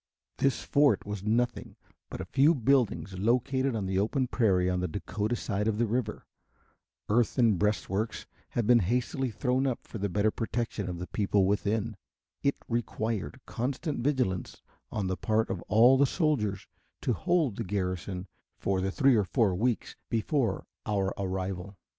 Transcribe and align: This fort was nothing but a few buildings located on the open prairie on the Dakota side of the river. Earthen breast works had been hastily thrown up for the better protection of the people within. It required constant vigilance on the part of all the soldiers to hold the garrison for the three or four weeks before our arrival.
This 0.37 0.63
fort 0.63 1.05
was 1.05 1.21
nothing 1.23 1.75
but 2.09 2.19
a 2.21 2.25
few 2.33 2.55
buildings 2.55 3.19
located 3.19 3.75
on 3.75 3.85
the 3.85 3.99
open 3.99 4.25
prairie 4.27 4.67
on 4.67 4.79
the 4.79 4.87
Dakota 4.87 5.35
side 5.35 5.67
of 5.67 5.77
the 5.77 5.85
river. 5.85 6.25
Earthen 7.07 7.55
breast 7.57 7.87
works 7.87 8.25
had 8.49 8.65
been 8.65 8.79
hastily 8.79 9.29
thrown 9.29 9.67
up 9.67 9.85
for 9.85 9.99
the 9.99 10.09
better 10.09 10.31
protection 10.31 10.89
of 10.89 10.97
the 10.97 11.05
people 11.05 11.45
within. 11.45 11.97
It 12.41 12.55
required 12.67 13.41
constant 13.45 13.99
vigilance 13.99 14.63
on 14.91 15.05
the 15.05 15.17
part 15.17 15.51
of 15.51 15.61
all 15.67 15.99
the 15.99 16.07
soldiers 16.07 16.65
to 17.01 17.13
hold 17.13 17.55
the 17.57 17.63
garrison 17.63 18.25
for 18.57 18.81
the 18.81 18.89
three 18.89 19.15
or 19.15 19.23
four 19.23 19.53
weeks 19.53 19.95
before 20.09 20.65
our 20.83 21.13
arrival. 21.15 21.77